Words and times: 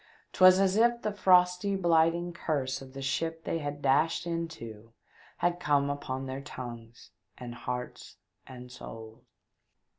'Twas 0.33 0.59
as 0.59 0.77
if 0.77 0.99
the 1.03 1.11
frosty, 1.11 1.75
blighting 1.75 2.33
Curse 2.33 2.81
of 2.81 2.93
the 2.93 3.03
ship 3.03 3.43
they 3.43 3.59
had 3.59 3.83
dashed 3.83 4.25
into 4.25 4.93
had 5.37 5.59
come 5.59 5.91
upon 5.91 6.25
their 6.25 6.41
tongues, 6.41 7.11
and 7.37 7.53
hearts 7.53 8.17
and 8.47 8.71
souls. 8.71 9.21